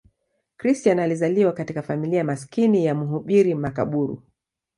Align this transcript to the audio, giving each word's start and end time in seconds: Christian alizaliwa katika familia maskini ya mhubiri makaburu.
Christian 0.57 0.99
alizaliwa 0.99 1.51
katika 1.51 1.81
familia 1.81 2.23
maskini 2.23 2.85
ya 2.85 2.95
mhubiri 2.95 3.55
makaburu. 3.55 4.23